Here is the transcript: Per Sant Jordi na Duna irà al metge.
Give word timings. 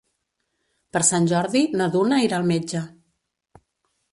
Per 0.95 1.01
Sant 1.09 1.27
Jordi 1.33 1.63
na 1.81 1.89
Duna 1.97 2.19
irà 2.29 2.41
al 2.41 2.49
metge. 2.53 2.85